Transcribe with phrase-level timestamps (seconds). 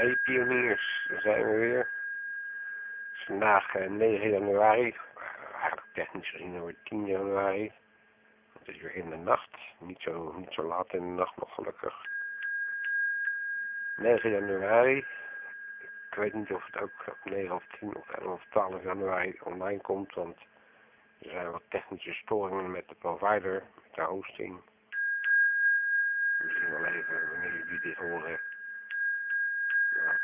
[0.00, 1.88] Hey pioniers, daar zijn we weer.
[3.12, 7.72] Vandaag eh, 9 januari, eh, eigenlijk technisch gezien alweer 10 januari.
[8.58, 11.54] Het is weer in de nacht, niet zo, niet zo laat in de nacht nog
[11.54, 11.94] gelukkig.
[13.96, 14.96] 9 januari,
[16.10, 19.38] ik weet niet of het ook op 9 of 10 of 11 of 12 januari
[19.42, 20.38] online komt, want
[21.20, 24.60] er zijn wat technische storingen met de provider, met de hosting.
[26.38, 28.39] Misschien wel even wanneer jullie dit horen.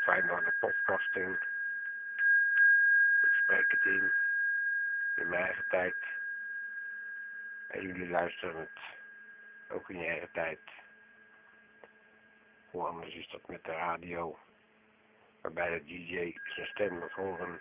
[0.07, 1.39] Fijn de podcasting.
[3.21, 4.11] Ik spreek het in.
[5.15, 5.95] In mijn eigen tijd.
[7.67, 8.79] En jullie luisteren het
[9.69, 10.59] ook in je eigen tijd.
[12.71, 14.39] Hoe anders is dat met de radio.
[15.41, 17.59] Waarbij de DJ zijn stem moet horen.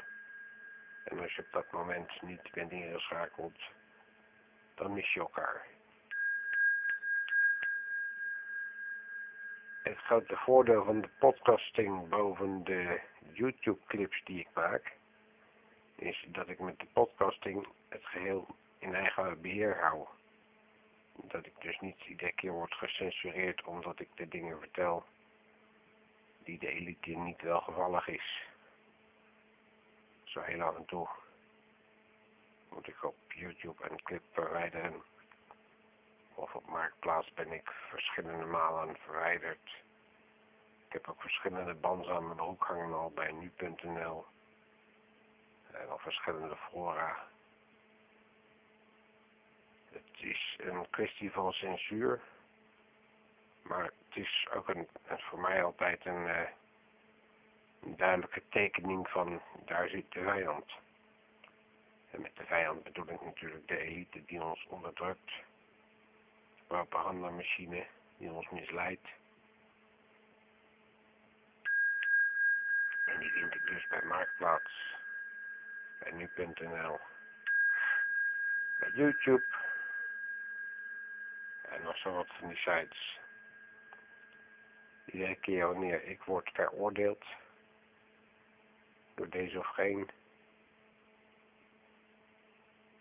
[1.04, 3.60] En als je op dat moment niet bent ingeschakeld,
[4.74, 5.66] dan mis je elkaar.
[9.86, 13.00] Het grote voordeel van de podcasting boven de
[13.32, 14.96] YouTube-clips die ik maak,
[15.94, 18.46] is dat ik met de podcasting het geheel
[18.78, 20.06] in eigen beheer hou.
[21.12, 25.04] Dat ik dus niet iedere keer word gecensureerd omdat ik de dingen vertel
[26.44, 28.42] die de elite niet welgevallig is.
[30.24, 31.08] Zo heel af en toe
[32.68, 35.02] moet ik op YouTube een clip verwijderen.
[36.38, 39.84] Of op Marktplaats ben ik verschillende malen verwijderd.
[40.86, 44.24] Ik heb ook verschillende bands aan mijn broek hangen al bij nu.nl.
[45.72, 47.28] En al verschillende fora.
[49.90, 52.20] Het is een kwestie van censuur.
[53.62, 56.40] Maar het is ook een, voor mij altijd een, uh,
[57.82, 60.72] een duidelijke tekening van daar zit de vijand.
[62.10, 65.32] En met de vijand bedoel ik natuurlijk de elite die ons onderdrukt
[66.66, 67.86] propagandamachine
[68.18, 69.08] die ons misleidt.
[73.06, 74.94] En die vind ik dus bij Marktplaats,
[75.98, 77.00] bij nu.nl,
[78.80, 79.44] bij YouTube
[81.68, 83.18] en nog zo wat van die sites.
[85.06, 87.24] Iedere keer wanneer ik word veroordeeld
[89.14, 90.10] door deze of geen,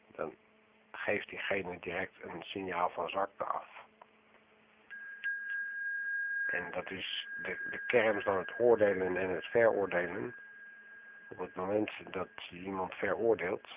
[0.07, 0.35] dan
[1.05, 3.67] geeft diegene direct een signaal van zwakte af.
[6.47, 10.35] En dat is de, de kern van het oordelen en het veroordelen.
[11.29, 13.67] Op het moment dat je iemand veroordeelt,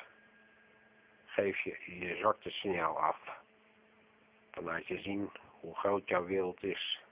[1.26, 3.18] geef je je zwakte signaal af.
[4.50, 7.02] Dan laat je zien hoe groot jouw wereld is.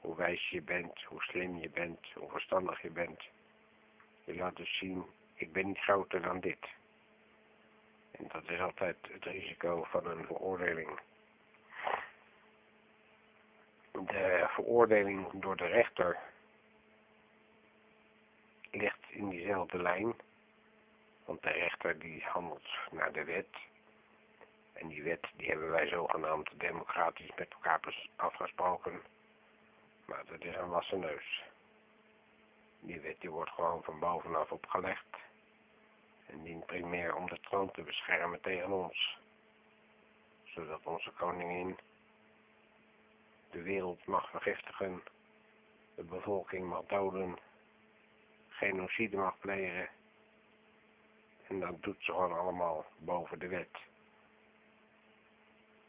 [0.00, 3.22] Hoe wijs je bent, hoe slim je bent, hoe verstandig je bent.
[4.24, 5.04] Je laat dus zien,
[5.34, 6.66] ik ben niet groter dan dit.
[8.18, 11.00] En dat is altijd het risico van een veroordeling.
[13.90, 16.18] De veroordeling door de rechter
[18.70, 20.14] ligt in diezelfde lijn.
[21.24, 23.56] Want de rechter die handelt naar de wet.
[24.72, 27.80] En die wet die hebben wij zogenaamd democratisch met elkaar
[28.16, 29.02] afgesproken.
[30.06, 31.42] Maar dat is een wassen neus.
[32.80, 35.23] Die wet die wordt gewoon van bovenaf opgelegd
[36.26, 39.18] en dient primair om de troon te beschermen tegen ons,
[40.44, 41.78] zodat onze koningin
[43.50, 45.02] de wereld mag vergiftigen,
[45.94, 47.38] de bevolking mag doden,
[48.48, 49.88] genocide mag plegen,
[51.48, 53.78] en dat doet ze gewoon allemaal boven de wet.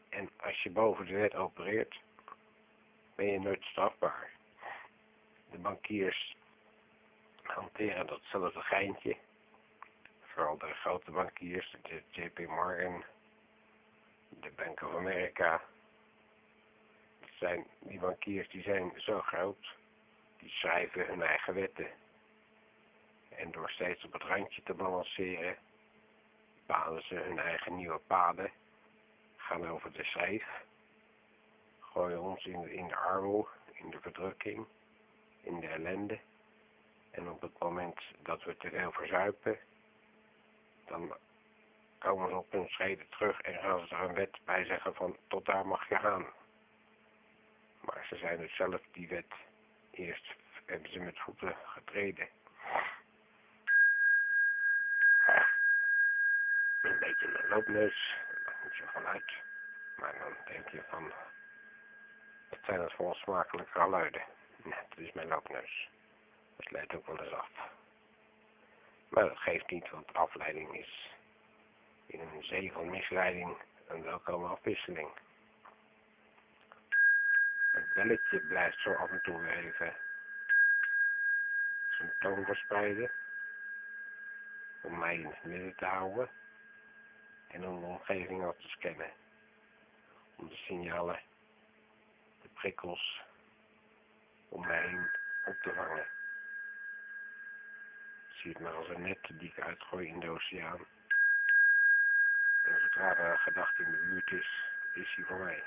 [0.08, 2.00] En als je boven de wet opereert,
[3.14, 4.30] ben je nooit strafbaar.
[5.50, 6.36] De bankiers
[7.42, 9.16] hanteren datzelfde geintje
[10.36, 13.04] vooral de grote bankiers, de JP Morgan,
[14.28, 15.62] de Bank of America.
[17.38, 19.74] Zijn, die bankiers die zijn zo groot,
[20.38, 21.86] die schrijven hun eigen wetten.
[23.28, 25.56] En door steeds op het randje te balanceren,
[26.66, 28.50] bepalen ze hun eigen nieuwe paden,
[29.36, 30.44] gaan over de schijf,
[31.80, 34.66] gooien ons in in de armoede, in de verdrukking,
[35.40, 36.18] in de ellende.
[37.10, 39.58] En op het moment dat we te veel verzuipen,
[40.86, 41.16] dan
[41.98, 45.16] komen ze op hun schreden terug en gaan ze er een wet bij zeggen van
[45.28, 46.26] tot daar mag je gaan.
[47.80, 49.32] Maar ze zijn dus zelf die wet
[49.90, 50.34] eerst
[50.66, 52.28] hebben ze met voeten getreden.
[56.82, 59.32] Een beetje een loopneus, dat maakt niet zo van uit.
[59.96, 61.12] Maar dan denk je van,
[62.50, 64.22] het zijn het voor ons smakelijke geluiden.
[64.62, 65.88] Nee, het is mijn loopneus.
[66.56, 67.50] Dat leidt ook wel eens af.
[69.08, 71.10] Maar dat geeft niet, want afleiding is
[72.06, 73.56] in een zee van misleiding
[73.88, 75.08] een welkome afwisseling.
[77.72, 79.96] Het belletje blijft zo af en toe even
[81.96, 83.10] zijn toon verspreiden.
[84.82, 86.28] Om mij in het midden te houden.
[87.48, 89.10] En om de omgeving af te scannen.
[90.36, 91.20] Om de signalen,
[92.42, 93.22] de prikkels
[94.48, 95.08] om mij heen
[95.44, 96.06] op te vangen.
[98.36, 100.86] Zie het maar als een net die ik uitgooi in de oceaan.
[102.64, 105.62] En zodra er een gedachte in de buurt is, is hij voor mij.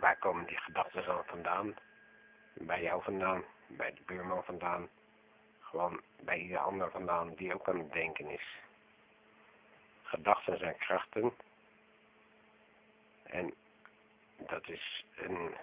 [0.00, 1.74] Waar komen die gedachten dan vandaan?
[2.52, 4.88] Bij jou vandaan, bij de buurman vandaan,
[5.60, 8.58] gewoon bij ieder ander vandaan die ook aan het denken is.
[10.02, 11.32] Gedachten zijn krachten
[13.22, 13.54] en
[14.36, 15.54] dat is een,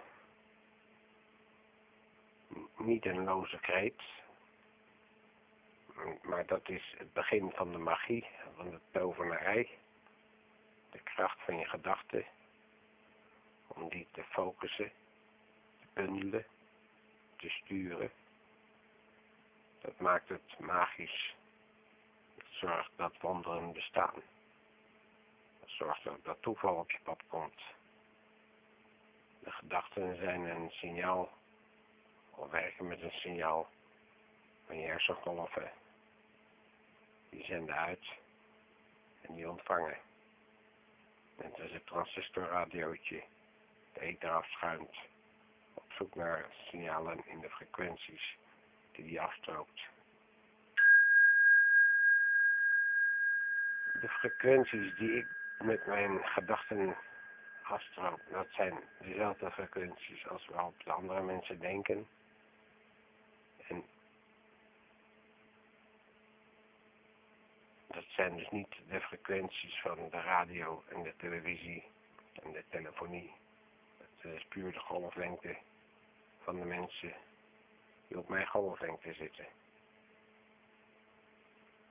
[2.78, 4.02] niet een loze kreet,
[6.22, 9.70] maar dat is het begin van de magie, van de tovenarij,
[10.92, 12.26] de kracht van je gedachten,
[13.68, 14.92] om die te focussen,
[15.80, 16.46] te bundelen,
[17.36, 18.12] te sturen.
[19.82, 21.36] Dat maakt het magisch.
[22.36, 24.22] Dat zorgt dat wonderen bestaan.
[25.60, 27.62] Dat zorgt ook dat toeval op je pad komt.
[29.40, 31.30] De gedachten zijn een signaal,
[32.32, 33.70] of werken met een signaal
[34.66, 35.72] van je hersengolven.
[37.30, 38.06] Die zenden uit
[39.22, 39.98] en die ontvangen.
[41.38, 43.24] Net als het transistorradiootje
[43.94, 44.96] de ether afschuimt
[45.74, 48.38] op zoek naar signalen in de frequenties
[48.92, 49.82] die die afstroopt.
[54.02, 55.28] De frequenties die ik
[55.60, 56.96] met mijn gedachten
[57.62, 62.08] afstroop, dat zijn dezelfde frequenties als waarop de andere mensen denken.
[63.68, 63.86] En
[67.98, 71.84] dat zijn dus niet de frequenties van de radio en de televisie
[72.44, 73.34] en de telefonie.
[74.22, 75.58] Dat is puur de golflengte
[76.42, 77.14] van de mensen
[78.08, 79.46] die op mijn golflengte zitten.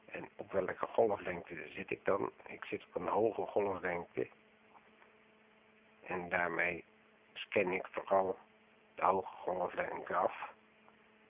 [0.05, 2.33] En op welke golflengte zit ik dan?
[2.47, 4.29] Ik zit op een hoge golflengte.
[6.03, 6.85] En daarmee
[7.33, 8.39] scan ik vooral
[8.95, 10.53] de hoge golflengte af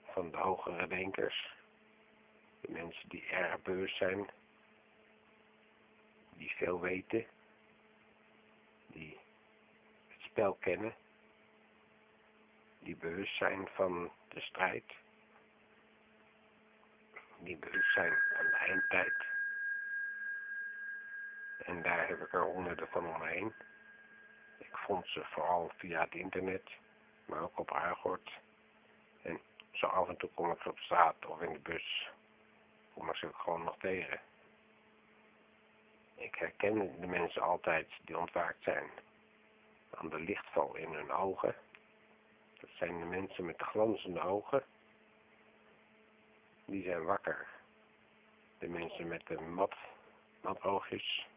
[0.03, 1.55] van de hogere denkers.
[2.61, 4.29] De mensen die erg bewust zijn.
[6.37, 7.25] Die veel weten.
[8.87, 9.19] Die
[10.07, 10.95] het spel kennen.
[12.79, 14.93] Die bewust zijn van de strijd.
[17.39, 19.25] Die bewust zijn van de eindtijd.
[21.57, 23.53] En daar heb ik er honderden van omheen.
[24.57, 26.71] Ik vond ze vooral via het internet,
[27.25, 28.31] maar ook op Argort.
[29.21, 29.39] En
[29.71, 32.09] zo af en toe kom ik op straat of in de bus.
[32.93, 34.19] Kom ik ze gewoon nog tegen.
[36.17, 38.89] Ik herken de mensen altijd die ontwaakt zijn.
[39.89, 41.55] Aan de lichtval in hun ogen
[42.59, 44.63] dat zijn de mensen met de glanzende ogen.
[46.65, 47.47] Die zijn wakker.
[48.59, 49.75] De mensen met de mat,
[50.41, 51.27] mat oogjes.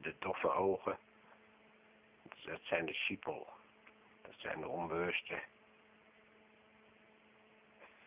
[0.00, 0.98] De doffe ogen.
[2.44, 3.46] Dat zijn de sheeple.
[4.22, 5.42] Dat zijn de onbewuste.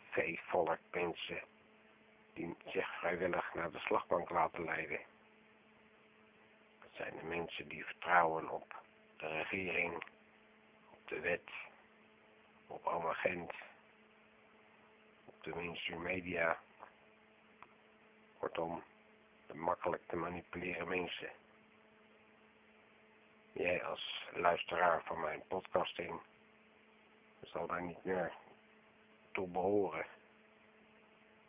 [0.10, 1.42] Veevolk mensen.
[2.34, 5.00] Die zich vrijwillig naar de slagbank laten leiden.
[6.96, 8.76] Zijn de mensen die vertrouwen op
[9.18, 9.94] de regering.
[10.92, 11.50] Op de wet
[12.68, 13.52] op Amagent,
[15.26, 16.60] op de mainstream media,
[18.38, 18.84] kortom,
[19.48, 21.30] de makkelijk te manipuleren mensen.
[23.52, 26.22] Jij als luisteraar van mijn podcasting
[27.44, 28.34] zal daar niet meer
[29.32, 30.06] toe behoren.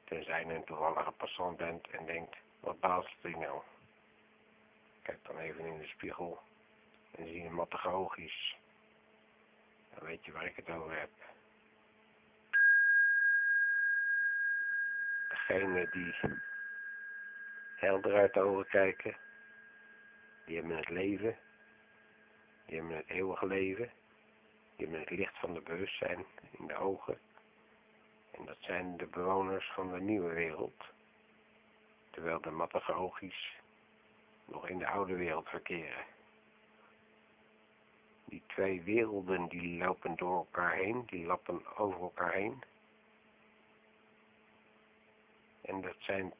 [0.04, 3.62] Tenzij je een toevallige passant bent en denkt, wat baalt die nou?
[5.06, 6.40] Kijk dan even in de spiegel
[7.10, 8.56] en zie een mattige oogjes
[9.94, 11.10] dan weet je waar ik het over heb.
[15.28, 16.14] Degene die
[17.76, 19.16] helder uit de ogen kijken,
[20.44, 21.38] die hebben het leven,
[22.66, 23.90] die hebben het eeuwige leven,
[24.76, 27.18] die hebben het licht van de bewustzijn in de ogen.
[28.30, 30.84] En dat zijn de bewoners van de nieuwe wereld,
[32.10, 33.55] terwijl de mattige oogjes
[34.46, 36.04] nog in de oude wereld verkeren
[38.26, 42.62] die twee werelden die lopen door elkaar heen, die lappen over elkaar heen.
[45.60, 46.34] En dat zijn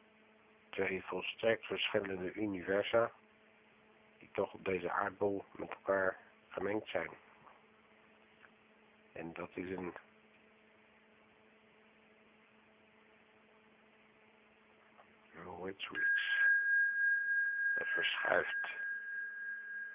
[0.71, 3.13] twee volstrekt verschillende universa,
[4.19, 7.11] die toch op deze aardbol met elkaar gemengd zijn.
[9.13, 9.93] En dat is een.
[17.77, 18.77] Het verschuift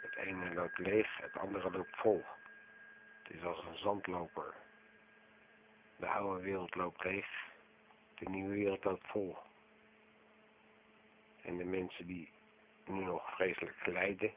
[0.02, 2.26] het ene loopt leeg, het andere loopt vol.
[3.24, 4.54] Het is als een zandloper.
[5.96, 7.28] De oude wereld loopt leeg,
[8.16, 9.38] de nieuwe wereld loopt vol.
[11.42, 12.32] En de mensen die
[12.86, 14.34] nu nog vreselijk lijden,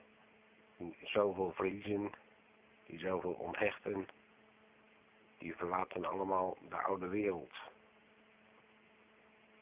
[0.76, 2.12] die zoveel verliezen,
[2.86, 4.08] die zoveel onthechten,
[5.38, 7.54] die verlaten allemaal de oude wereld.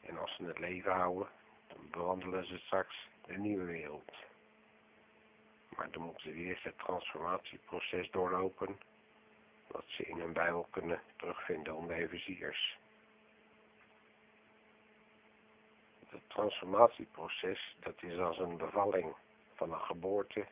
[0.01, 1.27] En als ze het leven houden,
[1.67, 4.11] dan bewandelen ze straks de nieuwe wereld.
[5.75, 8.79] Maar dan moeten ze eerst het transformatieproces doorlopen,
[9.67, 12.77] wat ze in hun Bijbel kunnen terugvinden onder de Efeziërs.
[16.07, 19.15] Het transformatieproces, dat is als een bevalling
[19.55, 20.45] van een geboorte.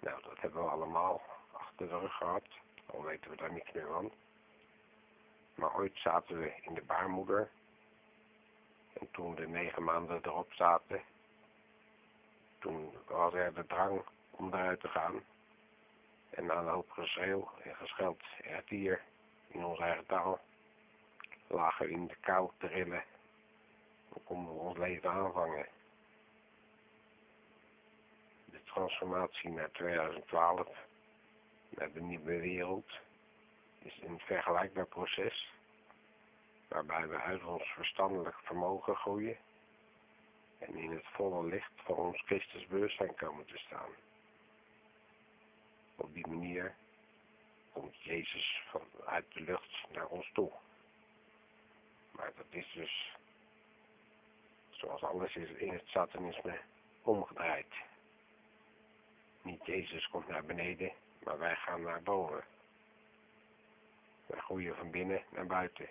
[0.00, 2.46] Nou, dat hebben we allemaal achter de rug gehad,
[2.86, 4.12] al weten we daar niks meer van.
[5.54, 7.50] Maar ooit zaten we in de baarmoeder.
[8.92, 11.02] En toen de negen maanden erop zaten,
[12.60, 15.22] toen was er de drang om eruit te gaan.
[16.30, 19.02] En na een hoop geschreeuw en gescheld en hier
[19.48, 20.40] in onze eigen taal
[21.46, 23.04] lagen we in de kou te rillen.
[24.08, 25.66] Dan konden we ons leven aanvangen.
[28.44, 30.68] De transformatie naar 2012,
[31.68, 32.90] naar de nieuwe wereld,
[33.78, 35.52] is een vergelijkbaar proces
[36.68, 39.36] waarbij we uit ons verstandelijk vermogen groeien
[40.60, 43.90] en in het volle licht van ons Christusbewustzijn komen te staan.
[45.96, 46.74] Op die manier
[47.72, 50.52] komt Jezus vanuit de lucht naar ons toe.
[52.10, 53.16] Maar dat is dus,
[54.70, 56.60] zoals alles is in het satanisme,
[57.02, 57.74] omgedraaid.
[59.42, 62.44] Niet Jezus komt naar beneden, maar wij gaan naar boven.
[64.26, 65.88] Wij groeien van binnen naar buiten.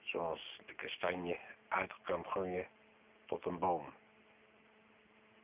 [0.00, 1.38] Zoals de kastanje
[1.70, 2.66] uit kan groeien
[3.26, 3.92] tot een boom.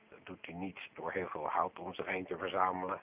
[0.09, 3.01] Dat doet hij niet door heel veel hout om zich heen te verzamelen,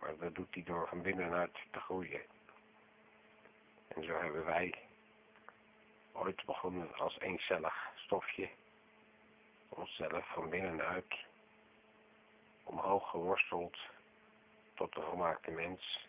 [0.00, 2.22] maar dat doet hij door van binnenuit te groeien.
[3.88, 4.74] En zo hebben wij
[6.12, 8.48] ooit begonnen als eencellig stofje,
[9.68, 11.14] onszelf van binnenuit
[12.62, 13.78] omhoog geworsteld
[14.74, 16.08] tot de volmaakte mens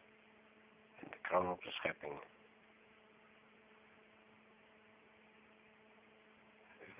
[1.00, 2.22] en de kroon op de schepping.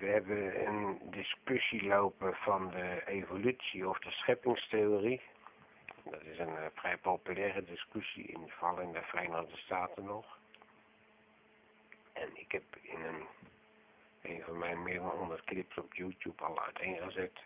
[0.02, 5.20] We hebben een discussie lopen van de evolutie of de scheppingstheorie.
[6.04, 10.38] Dat is een uh, vrij populaire discussie, in geval in de Verenigde Staten nog.
[12.12, 13.26] En ik heb in een,
[14.22, 17.38] een van mijn meer dan 100 clips op YouTube al uiteengezet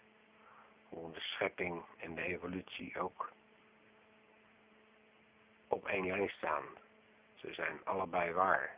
[0.88, 3.32] hoe de schepping en de evolutie ook
[5.68, 6.64] op één lijn staan.
[7.34, 8.76] Ze zijn allebei waar.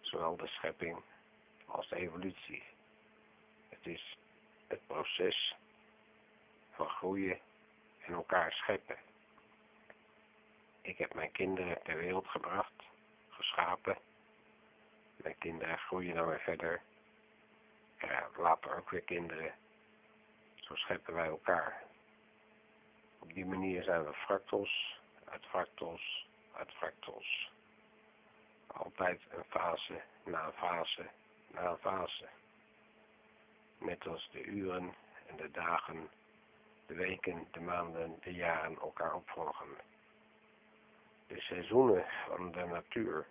[0.00, 1.02] Zowel de schepping
[1.72, 2.62] als de evolutie.
[3.68, 4.16] Het is
[4.66, 5.56] het proces
[6.70, 7.40] van groeien
[7.98, 8.96] en elkaar scheppen.
[10.80, 12.82] Ik heb mijn kinderen ter wereld gebracht,
[13.28, 13.98] geschapen.
[15.16, 16.82] Mijn kinderen groeien dan weer verder.
[17.98, 19.54] Ja, later ook weer kinderen.
[20.54, 21.82] Zo scheppen wij elkaar.
[23.18, 27.50] Op die manier zijn we fractals, uit fractals, uit fractals.
[28.66, 31.10] Altijd een fase na een fase
[31.52, 32.28] na fase.
[33.78, 34.94] Net als de uren
[35.26, 36.10] en de dagen,
[36.86, 39.68] de weken, de maanden, de jaren elkaar opvolgen.
[41.26, 43.26] De seizoenen van de natuur,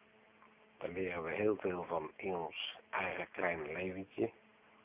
[0.77, 4.31] daar leren we heel veel van in ons eigen kleine leventje,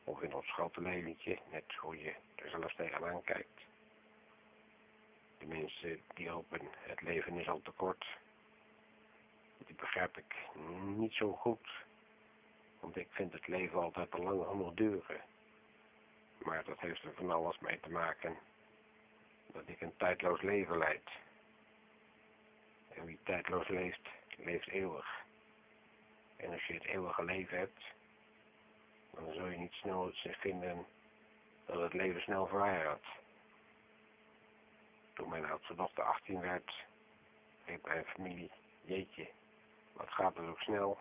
[0.05, 3.61] of in ons grote leventje, net hoe je er zelfs tegenaan kijkt.
[5.39, 8.07] De mensen die hopen het leven is al te kort,
[9.67, 10.35] die begrijp ik
[10.97, 11.85] niet zo goed.
[12.81, 15.21] Want ik vind het leven altijd te lang genoeg duren.
[16.39, 18.39] Maar dat heeft er van alles mee te maken.
[19.47, 21.09] Dat ik een tijdloos leven leid.
[22.89, 25.25] En wie tijdloos leeft, leeft eeuwig.
[26.37, 27.83] En als je het eeuwige leven hebt,
[29.11, 30.87] dan zul je niet snel vinden
[31.67, 33.05] dat het leven snel gaat.
[35.13, 36.85] Toen mijn oudste dochter 18 werd,
[37.65, 38.51] riep mijn familie,
[38.85, 39.29] jeetje,
[39.93, 40.99] wat gaat het ook snel.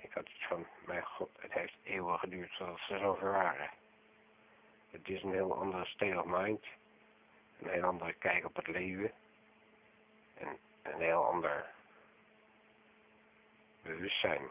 [0.00, 3.70] Ik had iets van, mijn god, het heeft eeuwen geduurd zodat ze zover waren.
[4.90, 6.64] Het is een heel andere state of mind.
[7.58, 9.12] Een heel andere kijk op het leven.
[10.34, 11.70] En een heel ander
[13.82, 14.50] bewustzijn.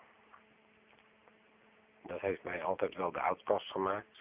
[2.02, 4.20] Dat heeft mij altijd wel de outcast gemaakt.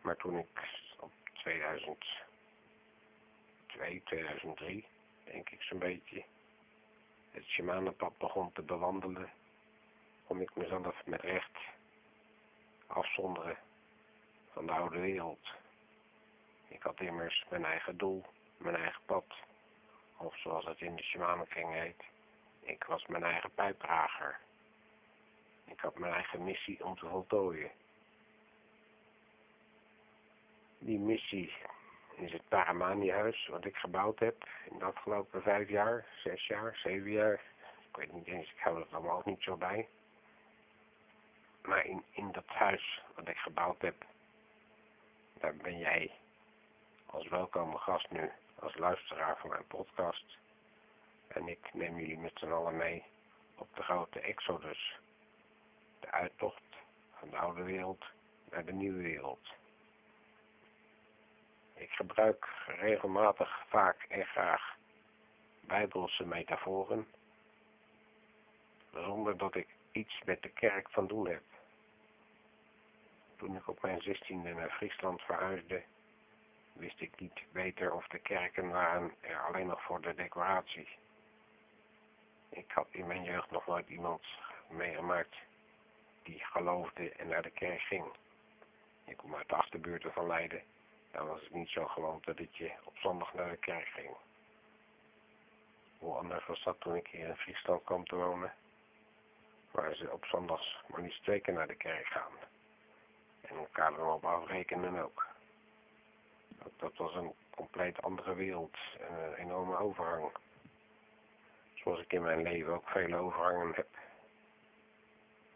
[0.00, 4.86] Maar toen ik op 2002, 2003,
[5.24, 6.24] denk ik zo'n beetje,
[7.30, 9.30] het shamanenpad begon te bewandelen,
[10.26, 11.58] kon ik mezelf met recht
[12.86, 13.58] afzonderen
[14.52, 15.54] van de oude wereld.
[16.68, 18.24] Ik had immers mijn eigen doel,
[18.56, 19.24] mijn eigen pad,
[20.16, 22.02] of zoals het in de shamanenkring heet,
[22.60, 24.38] ik was mijn eigen pijpdrager.
[25.64, 27.70] Ik had mijn eigen missie om te voltooien.
[30.78, 31.52] Die missie
[32.16, 37.10] is het Paramani-huis wat ik gebouwd heb in de afgelopen vijf jaar, zes jaar, zeven
[37.10, 37.40] jaar.
[37.88, 39.88] Ik weet niet eens, ik hou het allemaal ook niet zo bij.
[41.66, 44.04] Maar in, in dat huis wat ik gebouwd heb,
[45.38, 46.10] daar ben jij
[47.06, 50.24] als welkome gast nu, als luisteraar van mijn podcast.
[51.28, 53.04] En ik neem jullie met z'n allen mee
[53.56, 54.98] op de grote exodus.
[56.00, 56.62] De uittocht
[57.18, 58.04] van de oude wereld
[58.50, 59.54] naar de nieuwe wereld.
[61.74, 64.76] Ik gebruik regelmatig, vaak en graag
[65.60, 67.06] bijbelse metaforen,
[68.92, 71.42] zonder dat ik iets met de kerk van doen heb.
[73.36, 75.82] Toen ik op mijn zestiende naar Friesland verhuisde,
[76.72, 80.88] wist ik niet beter of de kerken waren er alleen nog voor de decoratie.
[82.48, 84.22] Ik had in mijn jeugd nog nooit iemand
[84.68, 85.36] meegemaakt
[86.22, 88.04] die geloofde en naar de kerk ging.
[89.04, 90.62] Ik kom uit de achterbuurten van Leiden.
[91.10, 94.16] Dan was het niet zo gewoon dat je op zondag naar de kerk ging.
[95.98, 98.54] Hoe anders was dat toen ik hier in Friesland kwam te wonen.
[99.70, 102.32] Waar ze op zondags maar niet keer naar de kerk gaan.
[103.56, 105.26] Elkaar erop afrekenen ook.
[106.76, 110.30] Dat was een compleet andere wereld en een enorme overhang.
[111.74, 113.88] Zoals ik in mijn leven ook vele overhangen heb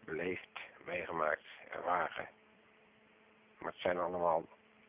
[0.04, 2.28] beleefd, meegemaakt, ervaren.
[3.59, 4.45] Maar het zijn allemaal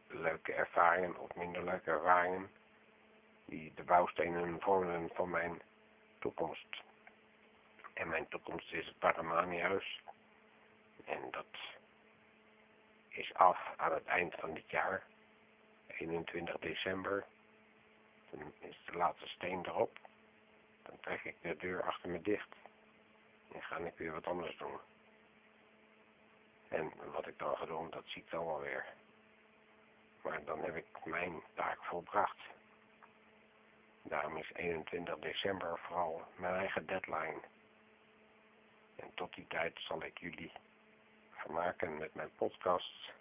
[0.07, 2.49] leuke ervaringen of minder leuke ervaringen
[3.45, 5.61] die de bouwstenen vormen van mijn
[6.19, 6.81] toekomst.
[7.93, 10.01] En mijn toekomst is het Paramani-huis.
[11.05, 11.45] En dat
[13.11, 15.03] is af aan het eind van dit jaar.
[15.87, 17.25] 21 december.
[18.29, 19.99] Dan is de laatste steen erop.
[20.83, 22.55] Dan trek ik de deur achter me dicht.
[23.53, 24.79] En ga ik weer wat anders doen.
[26.67, 28.85] En wat ik dan ga doen, dat zie ik dan wel weer.
[30.21, 32.39] Maar dan heb ik mijn taak volbracht.
[34.01, 37.39] Daarom is 21 december vooral mijn eigen deadline.
[38.95, 40.51] En tot die tijd zal ik jullie
[41.41, 43.11] vermaken met mijn podcasts.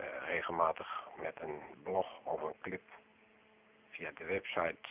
[0.00, 2.82] Uh, regelmatig met een blog of een clip
[3.90, 4.88] via de website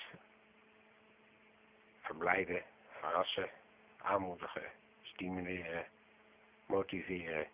[2.02, 3.50] verblijden, verrassen,
[3.98, 5.86] aanmoedigen, stimuleren,
[6.66, 7.48] motiveren,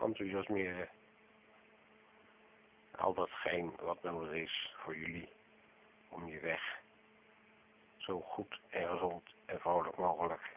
[0.00, 0.88] enthousiasmeren.
[2.90, 5.28] Al datgene wat nodig is voor jullie
[6.08, 6.80] om je weg
[7.96, 10.56] zo goed en gezond en vrolijk mogelijk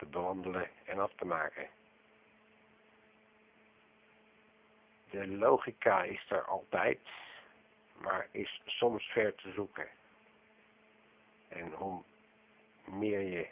[0.00, 1.68] te bewandelen en af te maken.
[5.10, 6.98] De logica is er altijd,
[7.96, 9.88] maar is soms ver te zoeken.
[11.48, 12.02] En hoe
[12.84, 13.48] meer je,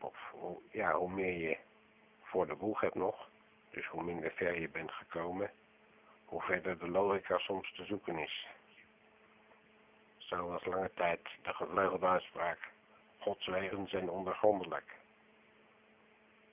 [0.00, 1.56] of hoe, ja, hoe meer je
[2.22, 3.28] voor de boeg hebt nog,
[3.70, 5.50] dus hoe minder ver je bent gekomen,
[6.24, 8.46] hoe verder de logica soms te zoeken is.
[10.16, 12.76] Zo was lange tijd de gevleugelde uitspraak,
[13.18, 13.44] Gods
[13.88, 14.96] zijn ondergrondelijk.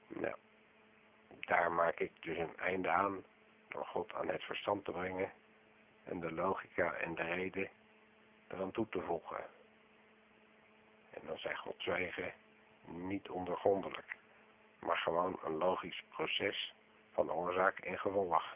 [0.08, 0.36] Nou,
[1.39, 3.23] daar maak ik dus een einde aan
[3.67, 5.32] door God aan het verstand te brengen
[6.04, 7.69] en de logica en de reden
[8.47, 9.45] eraan toe te voegen.
[11.10, 11.86] En dan zijn Gods
[12.86, 14.15] niet ondergrondelijk,
[14.80, 16.73] maar gewoon een logisch proces
[17.12, 18.56] van oorzaak en gevolg.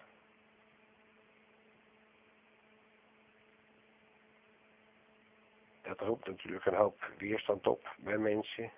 [5.90, 8.72] Dat roept natuurlijk een hoop weerstand op bij mensen,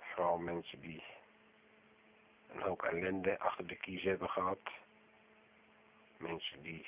[0.00, 1.04] vooral mensen die
[2.48, 4.58] een hoop ellende achter de kies hebben gehad.
[6.16, 6.86] Mensen die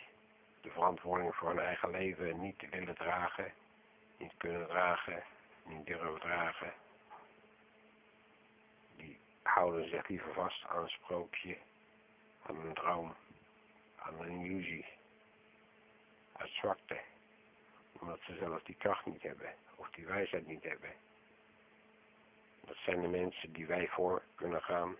[0.61, 3.53] de verantwoording voor hun eigen leven niet willen dragen,
[4.19, 5.23] niet kunnen dragen,
[5.65, 6.73] niet durven dragen.
[8.97, 11.57] Die houden zich liever vast aan een sprookje,
[12.43, 13.15] aan een droom,
[13.97, 14.87] aan een illusie,
[16.33, 17.01] uit zwakte,
[18.03, 20.91] omdat ze zelf die kracht niet hebben, of die wijsheid niet hebben.
[22.67, 24.97] Dat zijn de mensen die wij voor kunnen gaan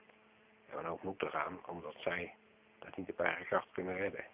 [0.71, 2.35] en ook moeten gaan, omdat zij
[2.79, 4.25] dat niet op eigen kracht kunnen redden.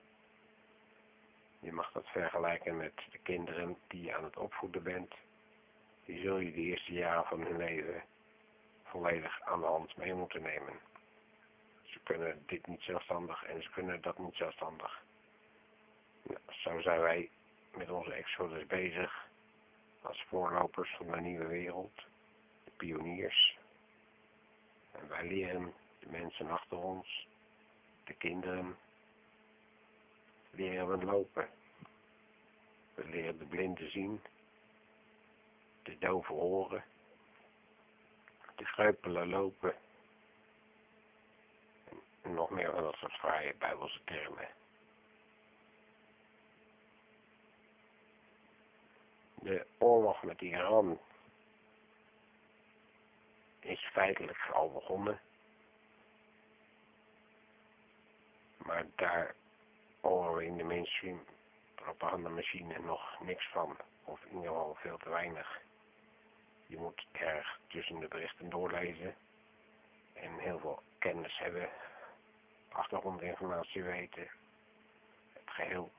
[1.60, 5.14] Je mag dat vergelijken met de kinderen die je aan het opvoeden bent.
[6.04, 8.02] Die zul je de eerste jaren van hun leven
[8.84, 10.78] volledig aan de hand mee moeten nemen.
[11.82, 15.02] Ze kunnen dit niet zelfstandig en ze kunnen dat niet zelfstandig.
[16.22, 17.30] Nou, zo zijn wij
[17.78, 19.26] met onze exodus bezig
[20.02, 21.94] als voorlopers van de nieuwe wereld,
[22.64, 23.58] de pioniers.
[24.92, 27.26] En wij leren de mensen achter ons,
[28.04, 28.76] de kinderen,
[30.50, 31.48] leren we lopen.
[32.94, 34.20] We leren de blinden zien,
[35.82, 36.84] de doven horen,
[38.56, 39.74] de kreupelen lopen
[42.22, 44.48] en nog meer van dat soort fraaie bijbelse termen.
[49.40, 50.98] De oorlog met Iran
[53.60, 55.20] is feitelijk al begonnen.
[58.56, 59.34] Maar daar
[60.00, 61.24] horen we in de mainstream
[61.74, 63.76] propagandamachine nog niks van.
[64.04, 65.60] Of in ieder geval veel te weinig.
[66.66, 69.14] Je moet erg tussen de berichten doorlezen.
[70.12, 71.68] En heel veel kennis hebben.
[72.68, 74.30] Achtergrondinformatie weten.
[75.32, 75.92] Het geheel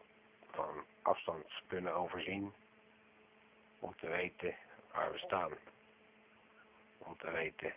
[0.51, 2.53] van afstand kunnen overzien.
[3.79, 4.55] Om te weten
[4.91, 5.51] waar we staan.
[6.97, 7.73] Om te weten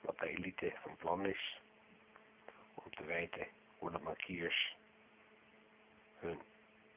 [0.00, 1.60] wat de elite van plan is.
[2.74, 3.46] Om te weten
[3.78, 4.76] hoe de bankiers
[6.18, 6.40] hun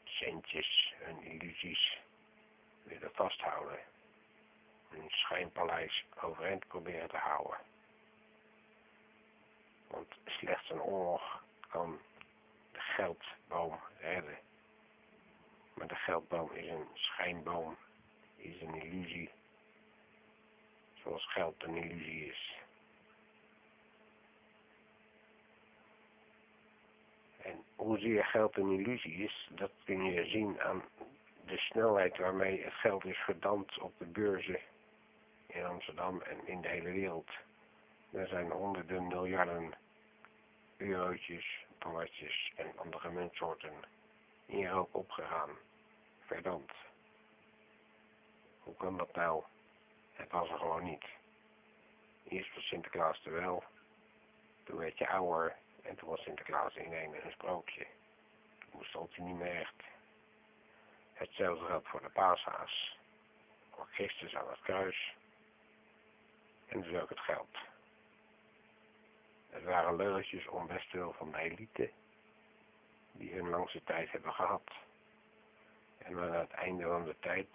[0.03, 1.99] centjes, hun illusies
[2.83, 3.79] willen vasthouden.
[4.89, 7.57] Hun schijnpaleis overeind proberen te houden.
[9.87, 11.99] Want slechts een oorlog kan
[12.71, 14.37] de geldboom redden.
[15.73, 17.77] Maar de geldboom is een schijnboom,
[18.45, 19.29] is een illusie.
[20.93, 22.55] Zoals geld een illusie is.
[27.41, 30.83] En hoezeer geld een illusie is, dat kun je zien aan
[31.45, 34.59] de snelheid waarmee het geld is verdampt op de beurzen
[35.47, 37.29] in Amsterdam en in de hele wereld.
[38.11, 39.73] Er zijn honderden miljarden
[40.77, 43.73] eurotjes, dollartjes en andere muntsoorten
[44.45, 45.49] in rook opgegaan,
[46.19, 46.75] verdampt.
[48.65, 49.43] Hoe kan dat nou?
[50.13, 51.05] Het was er gewoon niet.
[52.27, 53.63] Eerst was Sinterklaas er wel,
[54.63, 57.87] toen werd je ouder en toen was Sinterklaas in een, sprookje.
[58.71, 59.83] Toen stond hij niet meer echt.
[61.13, 62.97] Hetzelfde geldt voor de paashaas.
[63.71, 65.15] Voor Christus aan het kruis.
[66.65, 67.57] En dus ook het geld.
[69.49, 71.91] Het waren lulletjes om best veel van de elite.
[73.11, 74.71] Die hun langste tijd hebben gehad.
[75.97, 77.47] En aan het einde van de tijd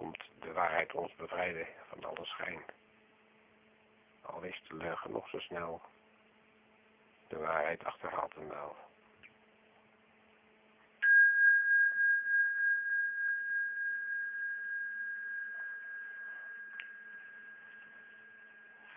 [0.00, 2.62] komt de waarheid ons bevrijden van alle schijn.
[4.22, 5.82] Al is de leugen nog zo snel
[7.28, 8.76] de waarheid achterhaalt hem wel.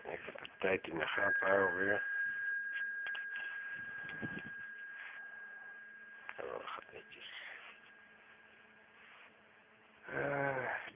[0.03, 2.03] Ik heb de tijd in de gaten houden weer.
[6.39, 7.31] Oh, dat gaat netjes.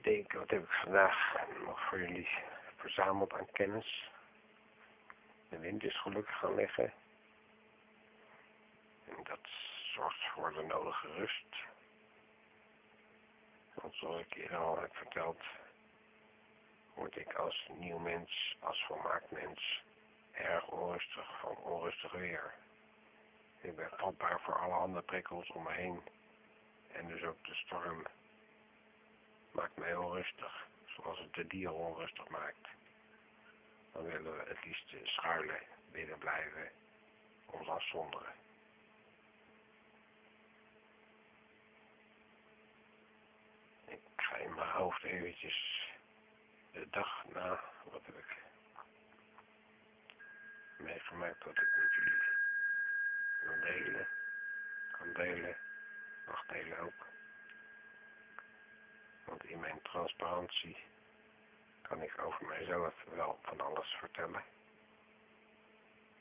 [0.08, 2.28] Uh, denk, wat heb ik vandaag nog voor jullie
[2.76, 4.10] verzameld aan kennis?
[5.48, 6.92] De wind is gelukkig gaan liggen.
[9.04, 9.38] En dat
[9.94, 11.56] zorgt voor de nodige rust.
[13.74, 15.42] Want zoals ik eerder al heb verteld,
[16.94, 19.82] word ik als nieuw mens, als volmaakt mens,
[20.32, 22.54] erg onrustig van onrustig weer.
[23.60, 26.00] Ik ben vatbaar voor alle andere prikkels om me heen.
[26.92, 28.06] En dus ook de storm
[29.58, 32.68] maakt mij onrustig, zoals het de dier onrustig maakt.
[33.92, 35.60] Dan willen we het liefst schuilen,
[35.92, 36.70] binnen blijven,
[37.46, 38.36] ons afzonderen.
[44.38, 45.88] in mijn hoofd eventjes
[46.72, 48.36] de dag na, wat heb ik
[50.76, 52.22] meegemaakt wat ik met jullie
[53.40, 54.08] wil delen,
[54.90, 55.56] kan delen,
[56.26, 57.06] mag delen ook.
[59.28, 60.76] Want in mijn transparantie
[61.82, 64.44] kan ik over mijzelf wel van alles vertellen.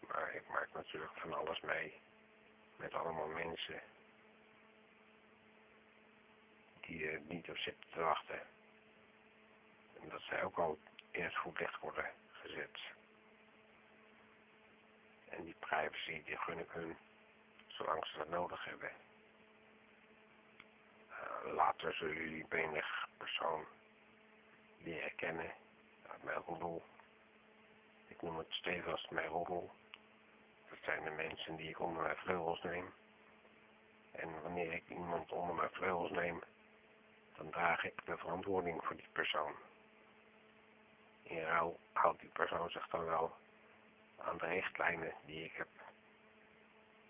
[0.07, 2.01] Maar ik maak natuurlijk van alles mee
[2.75, 3.81] met allemaal mensen
[6.81, 8.41] die er niet op zitten te wachten.
[10.01, 10.77] En dat zij ook al
[11.11, 12.79] in het voetlicht worden gezet.
[15.29, 16.97] En die privacy, die gun ik hun,
[17.67, 18.91] zolang ze dat nodig hebben.
[21.17, 23.65] Uh, later zullen jullie menig persoon
[24.77, 25.53] leren kennen
[26.07, 26.83] uit mijn roddel.
[28.07, 29.71] Ik noem het stevast mijn roddel.
[30.69, 32.93] Dat zijn de mensen die ik onder mijn vleugels neem.
[34.11, 36.43] En wanneer ik iemand onder mijn vleugels neem,
[37.37, 39.55] dan draag ik de verantwoording voor die persoon.
[41.23, 43.35] In rouw houdt die persoon zich dan wel
[44.17, 45.67] aan de richtlijnen die ik heb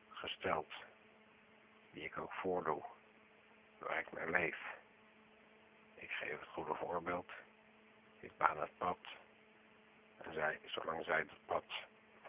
[0.10, 0.74] gesteld,
[1.91, 2.84] die ik ook voordoe,
[3.78, 4.58] waar ik mee leef.
[5.96, 7.32] Ik geef het goede voorbeeld,
[8.20, 8.98] ik baan het pad,
[10.18, 11.63] en zij, zolang zij het pad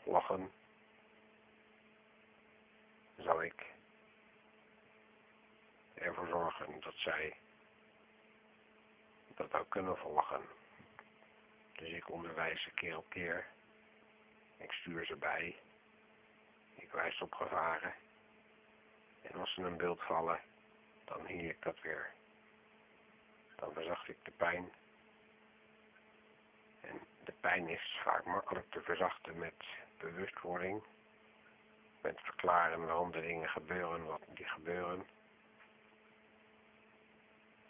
[0.02, 0.52] volgen,
[3.16, 3.66] zal ik
[5.94, 7.37] ervoor zorgen dat zij
[9.38, 10.40] dat ook kunnen volgen.
[11.72, 13.46] Dus ik onderwijs ze keer op keer.
[14.56, 15.61] Ik stuur ze bij.
[16.74, 17.94] Ik wijs op gevaren.
[19.22, 20.40] En als ze een beeld vallen,
[21.08, 22.10] dan hiel ik dat weer.
[23.56, 24.72] Dan verzacht ik de pijn.
[26.80, 29.64] En de pijn is vaak makkelijk te verzachten met
[29.98, 30.82] bewustwording.
[32.00, 35.06] Met verklaren waarom de dingen gebeuren wat die gebeuren.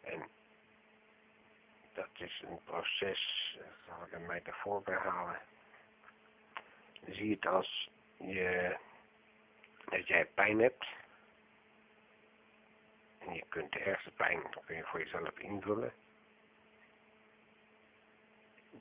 [0.01, 0.29] En
[1.93, 5.41] dat is een proces, daar zal ik een metafoor bij halen.
[7.07, 8.77] Zie het als je,
[9.85, 10.87] dat jij pijn hebt.
[13.33, 15.93] Je kunt de ergste pijn voor jezelf invullen.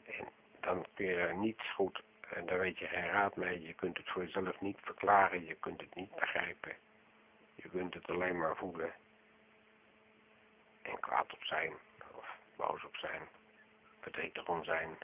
[0.06, 0.28] En
[0.60, 3.98] dan kun je er niet goed, en daar weet je geen raad mee, je kunt
[3.98, 6.76] het voor jezelf niet verklaren, je kunt het niet begrijpen.
[7.56, 8.94] Je kunt het alleen maar voelen
[10.82, 11.74] en kwaad op zijn
[12.56, 13.22] boos op zijn,
[14.00, 14.98] verdrietig om zijn,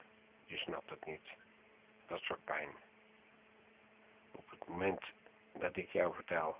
[0.45, 1.27] je snapt het niet.
[2.07, 2.69] Dat soort pijn.
[4.31, 5.03] Op het moment
[5.53, 6.57] dat ik jou vertel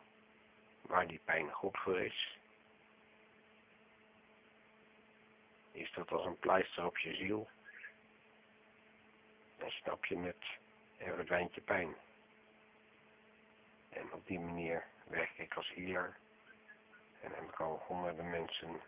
[0.82, 2.38] waar die pijn goed voor is,
[5.74, 7.50] is dat als een pleister op je ziel.
[9.58, 10.46] Dan snap je het
[10.98, 11.96] en verdwijnt je pijn.
[13.90, 16.16] En op die manier werk ik als healer
[17.22, 18.82] en heb ik al honderden mensen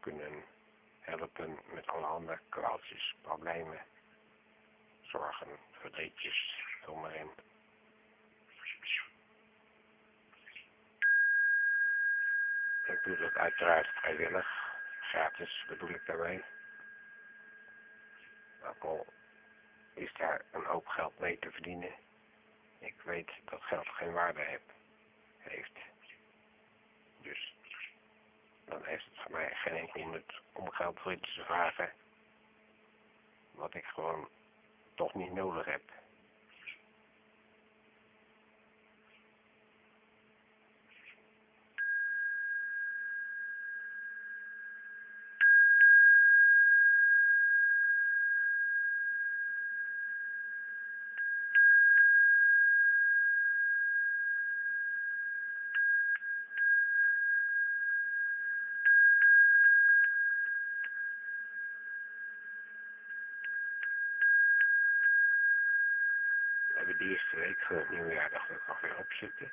[0.00, 0.44] kunnen
[1.00, 3.84] helpen met alle andere kwaaltjes, problemen,
[5.00, 7.30] zorgen, verdrietjes, vul maar in.
[12.86, 14.71] Ik doe dat uiteraard vrijwillig,
[15.12, 16.44] gratis bedoel ik daarmee.
[18.64, 19.06] Ook al
[19.94, 21.94] is daar een hoop geld mee te verdienen.
[22.78, 24.40] Ik weet dat geld geen waarde
[25.38, 25.78] heeft.
[27.20, 27.54] Dus
[28.64, 31.92] dan heeft het voor mij geen enkel nut om geld voor iets te vragen.
[33.50, 34.28] Wat ik gewoon
[34.94, 35.82] toch niet nodig heb.
[67.02, 69.52] De eerste week van het nieuwjaar dacht ik alweer opzitten.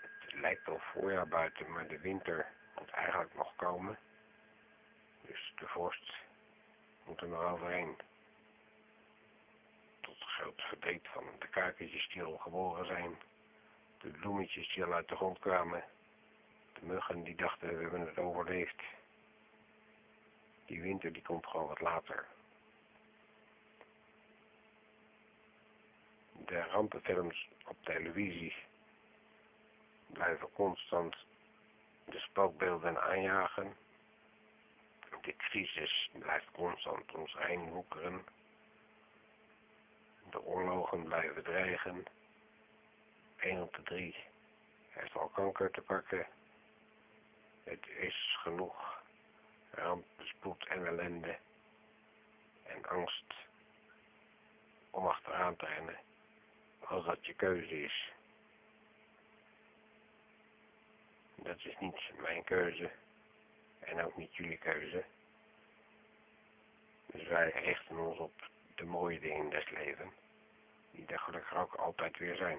[0.00, 2.46] Het lijkt al voorjaar buiten, maar de winter
[2.78, 3.98] moet eigenlijk nog komen.
[5.26, 6.12] Dus de vorst
[7.04, 7.96] moet er nog overheen.
[10.00, 13.18] Tot groot verdriet van de kuikentjes die al geboren zijn.
[13.98, 15.84] De bloemetjes die al uit de grond kwamen.
[16.72, 18.82] De muggen die dachten we hebben het overleefd.
[20.66, 22.26] Die winter die komt gewoon wat later.
[26.44, 28.54] De rampenfilms op televisie
[30.06, 31.16] blijven constant
[32.04, 33.76] de spookbeelden aanjagen.
[35.22, 37.84] De crisis blijft constant ons heen.
[40.30, 42.04] De oorlogen blijven dreigen.
[43.36, 44.16] 1 op de 3
[44.88, 46.26] heeft al kanker te pakken.
[47.64, 49.02] Het is genoeg
[49.70, 51.38] ramp, spoed en ellende
[52.62, 53.34] en angst
[54.90, 55.98] om achteraan te rennen
[56.88, 58.12] als dat je keuze is.
[61.34, 62.90] Dat is niet mijn keuze
[63.78, 65.04] en ook niet jullie keuze.
[67.06, 70.14] Dus wij richten ons op de mooie dingen des levens,
[70.90, 72.58] die er gelukkig ook altijd weer zijn.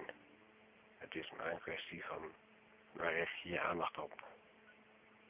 [0.98, 2.32] Het is maar een kwestie van,
[2.92, 4.26] waar richt je je aandacht op?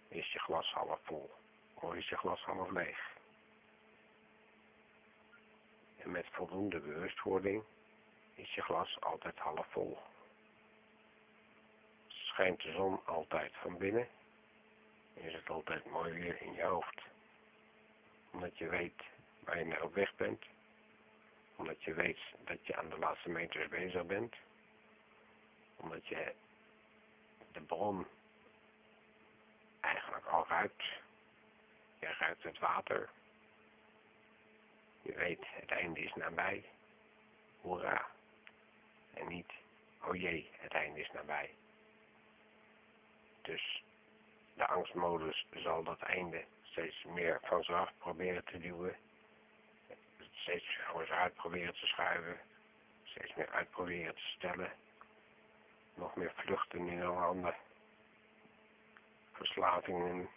[0.07, 1.31] Is je glas half vol
[1.73, 3.15] of is je glas half leeg?
[5.97, 7.63] En met voldoende bewustwording
[8.37, 9.97] is je glas altijd half vol.
[12.07, 14.07] Schijnt de zon altijd van binnen,
[15.13, 17.01] is het altijd mooi weer in je hoofd.
[18.31, 19.01] Omdat je weet
[19.39, 20.43] waar je naar op weg bent,
[21.55, 24.35] omdat je weet dat je aan de laatste meters bezig bent,
[25.75, 26.33] omdat je
[27.51, 28.07] de bron
[29.79, 30.83] eigenlijk al ruikt.
[31.99, 33.09] Je ruikt het water.
[35.01, 36.65] Je weet, het einde is nabij.
[37.61, 38.07] Hoera.
[39.19, 39.51] En niet,
[40.03, 41.53] oh jee, het einde is nabij.
[43.41, 43.83] Dus
[44.53, 48.95] de angstmodus zal dat einde steeds meer van zich af proberen te duwen.
[50.31, 52.39] Steeds voor zich uit proberen te schuiven.
[53.03, 54.71] Steeds meer uit proberen te stellen.
[55.93, 57.55] Nog meer vluchten in ander.
[59.31, 60.29] verslavingen,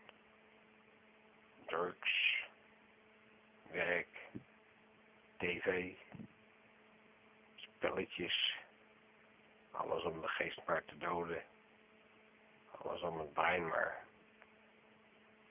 [1.66, 2.44] drugs,
[3.70, 4.30] werk,
[5.36, 5.92] tv,
[7.56, 8.59] spelletjes,
[9.70, 11.42] alles om de geest maar te doden,
[12.70, 14.04] alles om het brein maar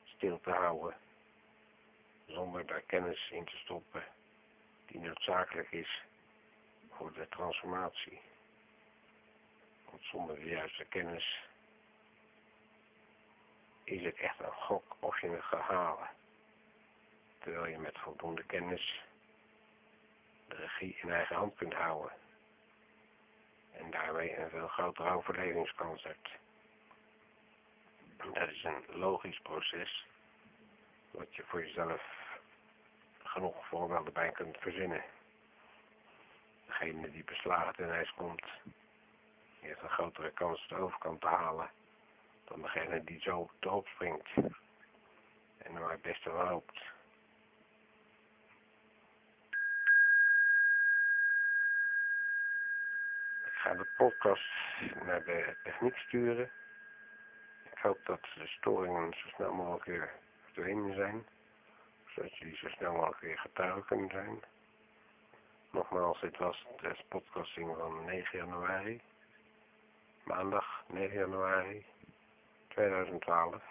[0.03, 0.97] stil te houden,
[2.25, 4.03] zonder daar kennis in te stoppen
[4.86, 6.01] die noodzakelijk is
[6.89, 8.21] voor de transformatie.
[9.89, 11.43] Want zonder de juiste kennis
[13.84, 16.10] is het echt een gok of je het gaat halen.
[17.39, 19.03] Terwijl je met voldoende kennis
[20.47, 22.12] de regie in eigen hand kunt houden.
[23.80, 26.30] En daarmee een veel grotere overlevingskans hebt.
[28.18, 30.06] Dat is een logisch proces.
[31.12, 32.02] Wat je voor jezelf
[33.24, 35.04] genoeg voorbeelden bij kunt verzinnen.
[36.65, 38.46] Degene die beslagen ten ijs komt,
[39.60, 41.70] heeft een grotere kans de overkant te halen
[42.50, 44.28] dan degene die zo erop springt
[45.58, 46.63] en maar het beste van
[53.69, 54.49] ga de podcast
[55.05, 56.51] naar de techniek sturen.
[57.71, 60.12] Ik hoop dat de storingen zo snel mogelijk weer
[60.43, 61.27] verdwenen zijn,
[62.08, 64.39] zodat jullie zo snel mogelijk weer getuigen kunnen zijn.
[65.71, 69.01] Nogmaals, dit was de podcasting van 9 januari,
[70.23, 71.86] maandag 9 januari
[72.67, 73.63] 2012.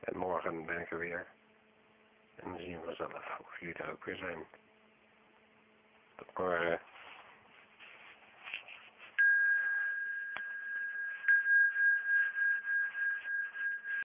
[0.00, 1.26] En morgen ben ik er weer.
[2.36, 4.46] En dan zien we zelf of jullie er ook weer zijn.
[6.14, 6.89] Tot morgen.